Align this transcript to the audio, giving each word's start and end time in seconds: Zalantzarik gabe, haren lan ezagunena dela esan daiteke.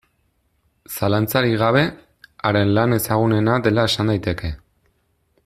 Zalantzarik 0.99 1.53
gabe, 1.63 1.83
haren 2.49 2.73
lan 2.79 2.99
ezagunena 2.99 3.59
dela 3.69 3.85
esan 3.91 4.13
daiteke. 4.15 4.53